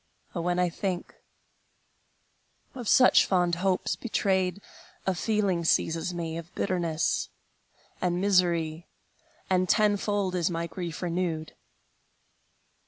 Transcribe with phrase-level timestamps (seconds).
[0.33, 1.13] Oh, when I think
[2.73, 4.59] of such fond hopes betrayed,
[5.05, 7.29] A feeling seizes me Of bitterness
[8.01, 8.87] and misery,
[9.47, 11.53] And tenfold is my grief renewed!